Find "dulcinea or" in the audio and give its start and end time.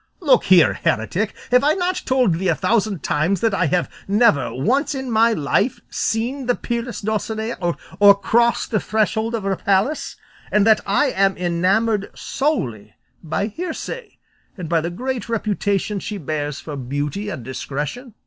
7.01-8.15